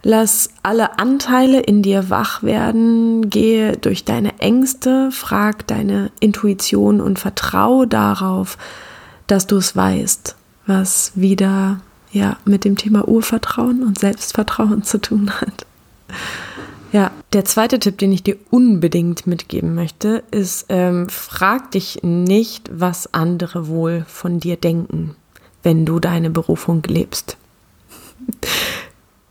[0.03, 3.29] Lass alle Anteile in dir wach werden.
[3.29, 8.59] Gehe durch deine Ängste, frag deine Intuition und vertraue darauf,
[9.27, 11.81] dass du es weißt, was wieder
[12.13, 15.67] ja mit dem Thema Urvertrauen und Selbstvertrauen zu tun hat.
[16.93, 22.71] Ja, der zweite Tipp, den ich dir unbedingt mitgeben möchte, ist, ähm, frag dich nicht,
[22.73, 25.17] was andere wohl von dir denken,
[25.63, 27.37] wenn du deine Berufung lebst.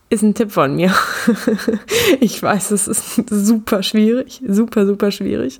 [0.09, 0.93] Ist ein Tipp von mir.
[2.19, 5.59] ich weiß, es ist super schwierig, super, super schwierig.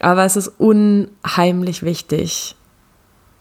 [0.00, 2.56] Aber es ist unheimlich wichtig,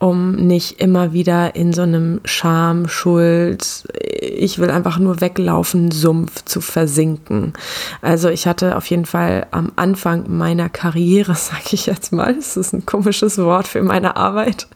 [0.04, 3.86] um nicht immer wieder in so einem Scham, Schuld,
[4.20, 7.54] ich will einfach nur weglaufen, Sumpf zu versinken.
[8.02, 12.58] Also ich hatte auf jeden Fall am Anfang meiner Karriere, sage ich jetzt mal, das
[12.58, 14.68] ist ein komisches Wort für meine Arbeit,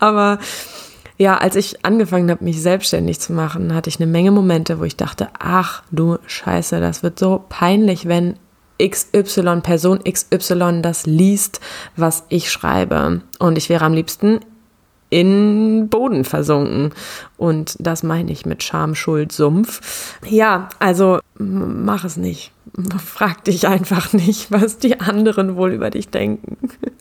[0.00, 0.40] aber
[1.18, 4.82] ja, als ich angefangen habe, mich selbstständig zu machen, hatte ich eine Menge Momente, wo
[4.84, 8.34] ich dachte, ach du Scheiße, das wird so peinlich, wenn
[8.82, 11.60] XY, Person XY das liest,
[11.94, 13.22] was ich schreibe.
[13.38, 14.40] Und ich wäre am liebsten
[15.14, 16.90] in Boden versunken.
[17.36, 20.18] Und das meine ich mit Scham, Schuld, Sumpf.
[20.28, 22.50] Ja, also mach es nicht.
[22.98, 26.56] Frag dich einfach nicht, was die anderen wohl über dich denken.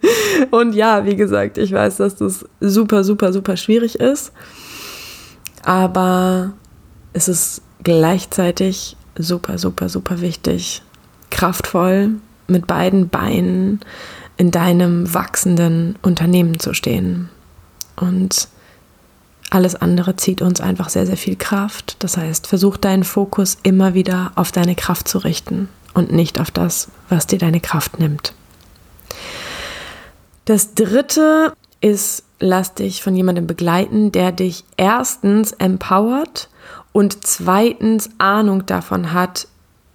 [0.52, 4.32] Und ja, wie gesagt, ich weiß, dass das super, super, super schwierig ist.
[5.64, 6.54] Aber
[7.14, 10.84] es ist gleichzeitig super, super, super wichtig,
[11.32, 12.12] kraftvoll
[12.46, 13.80] mit beiden Beinen
[14.38, 17.30] in deinem wachsenden Unternehmen zu stehen.
[17.96, 18.48] Und
[19.50, 21.96] alles andere zieht uns einfach sehr, sehr viel Kraft.
[22.00, 26.50] Das heißt, versuch deinen Fokus immer wieder auf deine Kraft zu richten und nicht auf
[26.50, 28.34] das, was dir deine Kraft nimmt.
[30.46, 36.50] Das dritte ist, lass dich von jemandem begleiten, der dich erstens empowert
[36.92, 39.48] und zweitens Ahnung davon hat,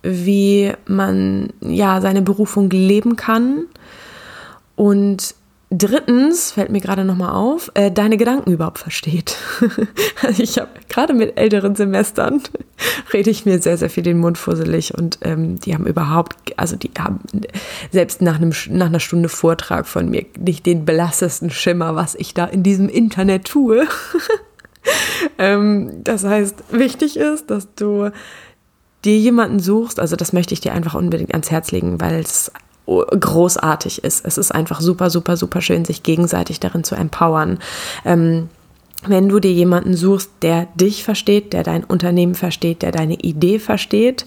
[0.03, 3.65] wie man ja seine Berufung leben kann
[4.77, 5.35] und
[5.71, 9.37] Drittens fällt mir gerade nochmal auf, äh, deine Gedanken überhaupt versteht.
[10.39, 12.43] ich habe gerade mit älteren Semestern
[13.13, 16.77] rede ich mir sehr, sehr viel den Mund fusselig und ähm, die haben überhaupt, also
[16.77, 17.21] die haben
[17.93, 22.33] selbst nach, einem, nach einer Stunde Vortrag von mir nicht den belassesten Schimmer, was ich
[22.33, 23.87] da in diesem Internet tue.
[25.39, 28.09] ähm, das heißt, wichtig ist, dass du
[29.05, 32.51] dir jemanden suchst, also das möchte ich dir einfach unbedingt ans Herz legen, weil es
[32.89, 34.25] großartig ist.
[34.25, 37.59] Es ist einfach super, super, super schön, sich gegenseitig darin zu empowern.
[38.05, 38.49] Ähm,
[39.07, 43.59] wenn du dir jemanden suchst, der dich versteht, der dein Unternehmen versteht, der deine Idee
[43.59, 44.27] versteht,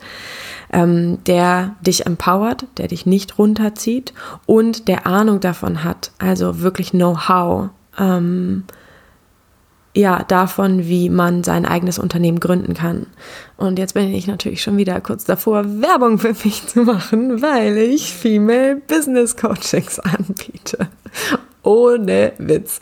[0.71, 4.13] ähm, der dich empowert, der dich nicht runterzieht
[4.45, 8.63] und der Ahnung davon hat, also wirklich Know-how, ähm,
[9.93, 13.07] ja, davon, wie man sein eigenes Unternehmen gründen kann.
[13.57, 17.77] Und jetzt bin ich natürlich schon wieder kurz davor, Werbung für mich zu machen, weil
[17.77, 20.87] ich Female Business Coachings anbiete.
[21.63, 22.79] Ohne Witz.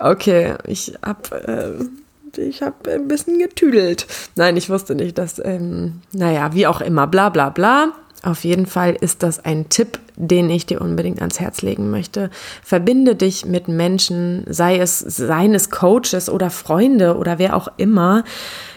[0.00, 1.72] Okay, ich hab, äh,
[2.38, 4.06] ich hab ein bisschen getüdelt.
[4.34, 7.92] Nein, ich wusste nicht, dass, ähm, naja, wie auch immer, bla bla bla.
[8.22, 12.30] Auf jeden Fall ist das ein Tipp, den ich dir unbedingt ans Herz legen möchte.
[12.62, 18.24] Verbinde dich mit Menschen, sei es seines Coaches oder Freunde oder wer auch immer,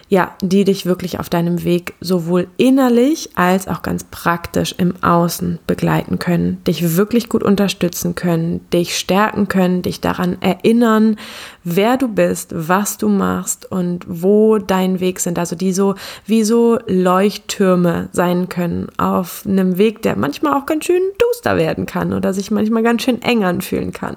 [0.09, 5.59] ja, die dich wirklich auf deinem Weg sowohl innerlich als auch ganz praktisch im Außen
[5.67, 11.15] begleiten können, dich wirklich gut unterstützen können, dich stärken können, dich daran erinnern,
[11.63, 15.37] wer du bist, was du machst und wo dein Weg sind.
[15.37, 15.93] Also die so
[16.25, 21.85] wie so Leuchttürme sein können auf einem Weg, der manchmal auch ganz schön duster werden
[21.85, 24.15] kann oder sich manchmal ganz schön eng anfühlen kann.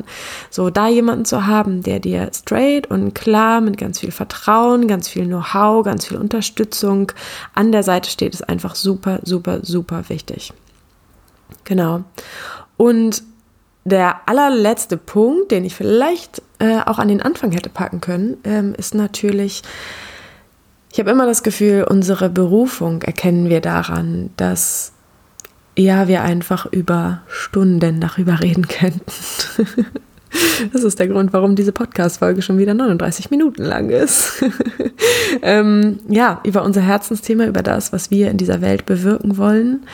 [0.48, 5.08] So da jemanden zu haben, der dir straight und klar mit ganz viel Vertrauen, ganz
[5.08, 7.12] viel Know-how, ganz viel Unterstützung
[7.54, 10.52] an der Seite steht, ist einfach super, super, super wichtig.
[11.64, 12.04] Genau.
[12.76, 13.22] Und
[13.84, 18.74] der allerletzte Punkt, den ich vielleicht äh, auch an den Anfang hätte packen können, ähm,
[18.76, 19.62] ist natürlich,
[20.92, 24.92] ich habe immer das Gefühl, unsere Berufung erkennen wir daran, dass
[25.76, 29.86] ja, wir einfach über Stunden darüber reden könnten.
[30.72, 34.42] das ist der Grund, warum diese Podcast-Folge schon wieder 39 Minuten lang ist.
[35.42, 39.86] ähm, ja, über unser Herzensthema, über das, was wir in dieser Welt bewirken wollen,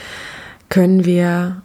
[0.68, 1.62] können wir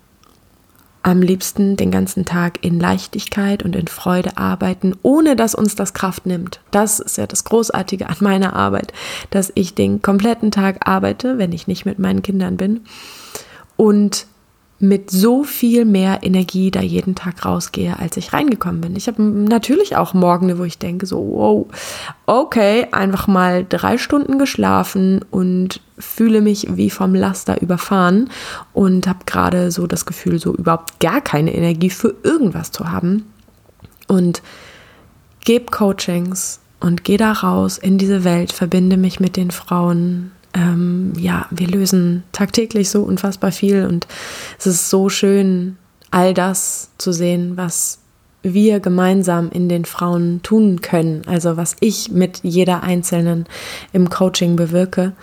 [1.03, 5.93] am liebsten den ganzen Tag in Leichtigkeit und in Freude arbeiten, ohne dass uns das
[5.93, 6.61] Kraft nimmt.
[6.71, 8.93] Das ist ja das Großartige an meiner Arbeit,
[9.29, 12.81] dass ich den kompletten Tag arbeite, wenn ich nicht mit meinen Kindern bin
[13.75, 14.27] und
[14.83, 18.97] mit so viel mehr Energie da jeden Tag rausgehe, als ich reingekommen bin.
[18.97, 21.67] Ich habe natürlich auch Morgen, wo ich denke, so, wow,
[22.25, 28.29] okay, einfach mal drei Stunden geschlafen und fühle mich wie vom Laster überfahren
[28.73, 33.25] und habe gerade so das Gefühl, so überhaupt gar keine Energie für irgendwas zu haben.
[34.09, 34.41] Und
[35.45, 41.13] gebe Coachings und gehe da raus in diese Welt, verbinde mich mit den Frauen, ähm,
[41.17, 44.07] ja, wir lösen tagtäglich so unfassbar viel und
[44.59, 45.77] es ist so schön,
[46.11, 47.99] all das zu sehen, was
[48.43, 53.45] wir gemeinsam in den Frauen tun können, also was ich mit jeder Einzelnen
[53.93, 55.13] im Coaching bewirke,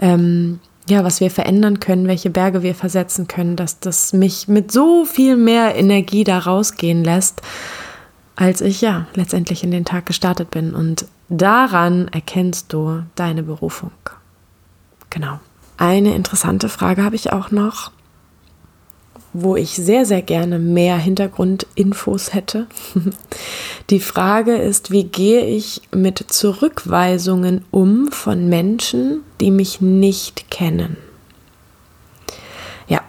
[0.00, 0.58] ähm,
[0.88, 5.04] ja, was wir verändern können, welche Berge wir versetzen können, dass das mich mit so
[5.06, 7.40] viel mehr Energie da rausgehen lässt,
[8.36, 10.74] als ich ja letztendlich in den Tag gestartet bin.
[10.74, 13.92] Und daran erkennst du deine Berufung.
[15.14, 15.38] Genau.
[15.76, 17.92] Eine interessante Frage habe ich auch noch,
[19.32, 22.66] wo ich sehr, sehr gerne mehr Hintergrundinfos hätte.
[23.90, 30.96] Die Frage ist, wie gehe ich mit Zurückweisungen um von Menschen, die mich nicht kennen?
[32.88, 33.00] Ja,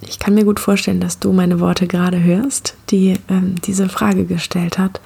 [0.00, 4.24] ich kann mir gut vorstellen, dass du meine Worte gerade hörst, die ähm, diese Frage
[4.24, 5.02] gestellt hat.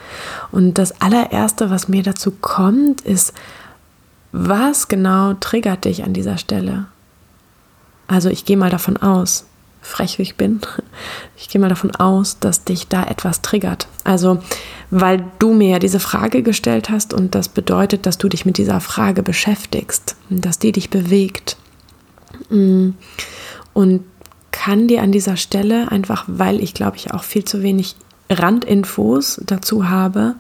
[0.53, 3.33] Und das allererste, was mir dazu kommt, ist,
[4.37, 6.87] was genau triggert dich an dieser Stelle?
[8.09, 9.47] Also ich gehe mal davon aus,
[9.81, 10.61] frech wie ich bin,
[11.37, 13.87] ich gehe mal davon aus, dass dich da etwas triggert.
[14.03, 14.41] Also
[14.91, 18.59] weil du mir ja diese Frage gestellt hast und das bedeutet, dass du dich mit
[18.59, 21.57] dieser Frage beschäftigst, dass die dich bewegt.
[22.51, 22.91] Mm.
[23.73, 24.05] Und
[24.51, 27.95] kann dir an dieser Stelle einfach, weil ich glaube ich auch viel zu wenig
[28.29, 30.35] Randinfos dazu habe,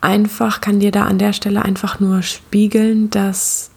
[0.00, 3.70] einfach, kann dir da an der Stelle einfach nur spiegeln, dass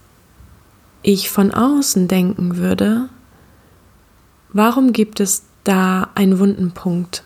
[1.01, 3.09] ich von außen denken würde,
[4.53, 7.23] warum gibt es da einen wunden Punkt?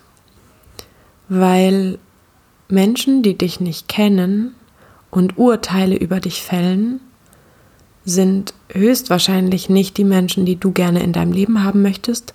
[1.28, 2.00] Weil
[2.70, 4.54] Menschen, die dich nicht kennen
[5.12, 7.00] und Urteile über dich fällen,
[8.06, 12.34] sind höchstwahrscheinlich nicht die Menschen, die du gerne in deinem Leben haben möchtest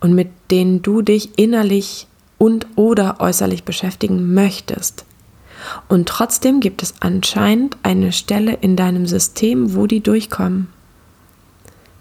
[0.00, 2.06] und mit denen du dich innerlich
[2.38, 5.04] und oder äußerlich beschäftigen möchtest.
[5.88, 10.68] Und trotzdem gibt es anscheinend eine Stelle in deinem System, wo die durchkommen.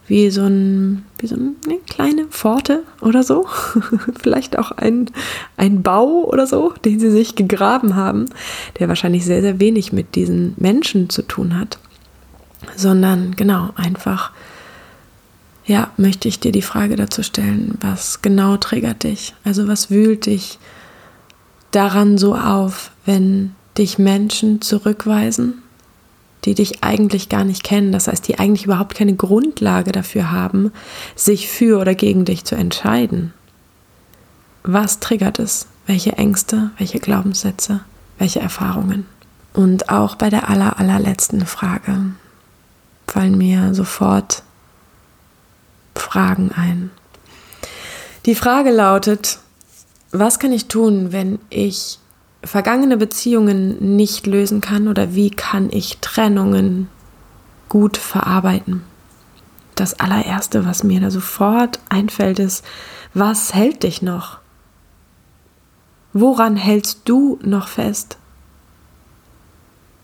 [0.08, 3.45] Wie so, ein, wie so eine kleine Pforte oder so.
[4.22, 5.12] Vielleicht auch ein,
[5.58, 8.28] ein Bau oder so, den sie sich gegraben haben,
[8.80, 11.78] der wahrscheinlich sehr, sehr wenig mit diesen Menschen zu tun hat.
[12.78, 14.32] Sondern genau, einfach,
[15.66, 19.36] ja, möchte ich dir die Frage dazu stellen, was genau triggert dich?
[19.43, 20.58] Also was wühlt dich
[21.72, 25.61] daran so auf, wenn dich Menschen zurückweisen,
[26.45, 30.72] die dich eigentlich gar nicht kennen, das heißt, die eigentlich überhaupt keine Grundlage dafür haben,
[31.15, 33.34] sich für oder gegen dich zu entscheiden.
[34.63, 35.68] Was triggert es?
[35.86, 37.82] Welche Ängste, welche Glaubenssätze,
[38.18, 39.05] welche Erfahrungen?
[39.53, 42.11] Und auch bei der aller, allerletzten Frage
[43.07, 44.43] fallen mir sofort
[45.95, 46.91] Fragen ein.
[48.26, 49.39] Die Frage lautet,
[50.12, 51.99] was kann ich tun, wenn ich
[52.43, 56.88] vergangene Beziehungen nicht lösen kann oder wie kann ich Trennungen
[57.70, 58.84] gut verarbeiten?
[59.76, 62.64] Das allererste, was mir da sofort einfällt, ist,
[63.14, 64.39] was hält dich noch?
[66.14, 68.18] Woran hältst du noch fest?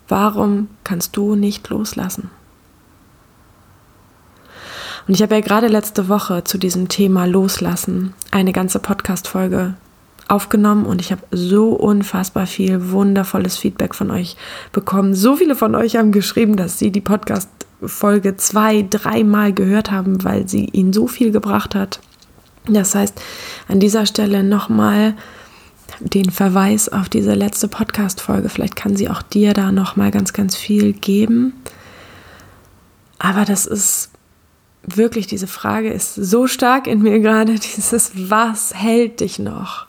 [0.08, 2.30] Warum kannst du nicht loslassen?
[5.08, 9.74] Und ich habe ja gerade letzte Woche zu diesem Thema Loslassen eine ganze Podcast-Folge
[10.34, 14.36] aufgenommen und ich habe so unfassbar viel wundervolles Feedback von euch
[14.72, 15.14] bekommen.
[15.14, 20.50] So viele von euch haben geschrieben, dass sie die Podcast-Folge zwei, dreimal gehört haben, weil
[20.50, 22.00] sie ihnen so viel gebracht hat.
[22.68, 23.22] Das heißt,
[23.68, 25.16] an dieser Stelle nochmal
[26.00, 28.50] den Verweis auf diese letzte Podcast-Folge.
[28.50, 31.54] Vielleicht kann sie auch dir da nochmal ganz, ganz viel geben.
[33.20, 34.10] Aber das ist
[34.82, 39.88] wirklich, diese Frage ist so stark in mir gerade, dieses Was hält dich noch?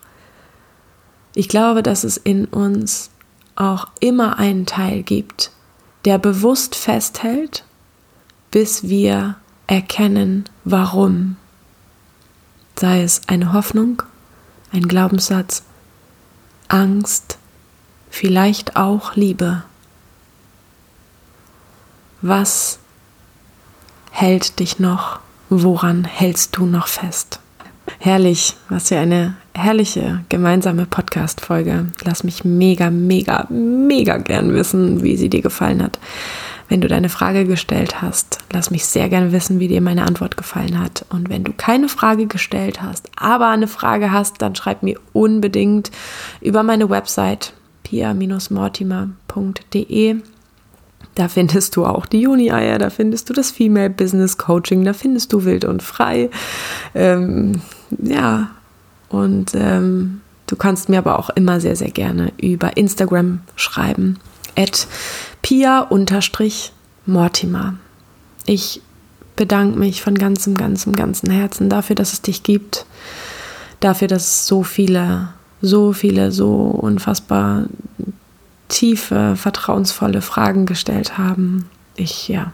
[1.34, 3.10] Ich glaube, dass es in uns
[3.56, 5.50] auch immer einen Teil gibt,
[6.04, 7.64] der bewusst festhält,
[8.50, 11.36] bis wir erkennen, warum.
[12.78, 14.02] Sei es eine Hoffnung,
[14.72, 15.62] ein Glaubenssatz,
[16.68, 17.38] Angst,
[18.10, 19.64] vielleicht auch Liebe.
[22.20, 22.78] Was
[24.10, 25.20] hält dich noch?
[25.50, 27.40] Woran hältst du noch fest?
[27.98, 31.86] Herrlich, was für eine herrliche gemeinsame Podcast-Folge.
[32.04, 35.98] Lass mich mega, mega, mega gern wissen, wie sie dir gefallen hat.
[36.68, 40.36] Wenn du deine Frage gestellt hast, lass mich sehr gern wissen, wie dir meine Antwort
[40.36, 41.06] gefallen hat.
[41.10, 45.90] Und wenn du keine Frage gestellt hast, aber eine Frage hast, dann schreib mir unbedingt
[46.40, 47.54] über meine Website
[47.84, 50.16] pia-mortimer.de
[51.14, 55.32] da findest du auch die Juni-Eier, da findest du das Female Business Coaching, da findest
[55.32, 56.30] du wild und frei.
[56.94, 57.60] Ähm,
[58.02, 58.50] ja,
[59.08, 64.18] und ähm, du kannst mir aber auch immer sehr, sehr gerne über Instagram schreiben.
[64.56, 64.86] At
[65.42, 66.54] pia-mortimer.
[68.46, 68.82] Ich
[69.36, 72.86] bedanke mich von ganzem, ganzem, ganzem Herzen dafür, dass es dich gibt.
[73.80, 75.28] Dafür, dass so viele,
[75.60, 77.64] so viele, so unfassbar
[78.68, 81.68] tiefe, vertrauensvolle Fragen gestellt haben.
[81.96, 82.52] Ich, ja,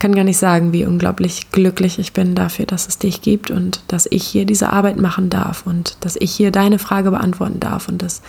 [0.00, 3.82] kann gar nicht sagen, wie unglaublich glücklich ich bin dafür, dass es dich gibt und
[3.86, 7.86] dass ich hier diese Arbeit machen darf und dass ich hier deine Frage beantworten darf
[7.86, 8.22] und dass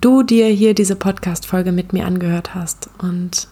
[0.00, 3.48] du dir hier diese Podcast-Folge mit mir angehört hast und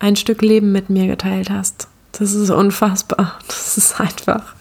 [0.00, 1.88] ein Stück Leben mit mir geteilt hast.
[2.12, 3.38] Das ist unfassbar.
[3.46, 4.54] Das ist einfach,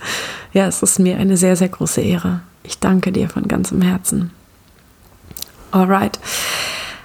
[0.54, 2.42] ja, es ist mir eine sehr, sehr große Ehre.
[2.64, 4.32] Ich danke dir von ganzem Herzen.
[5.74, 6.20] Alright.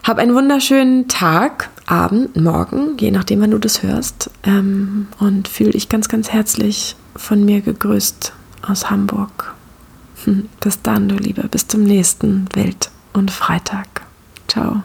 [0.05, 4.31] Hab einen wunderschönen Tag, Abend, Morgen, je nachdem, wann du das hörst.
[4.43, 8.35] Ähm, und fühle dich ganz, ganz herzlich von mir gegrüßt
[8.69, 9.55] aus Hamburg.
[10.61, 11.49] Bis dann, du Liebe.
[11.49, 14.03] Bis zum nächsten Welt- und Freitag.
[14.49, 14.83] Ciao.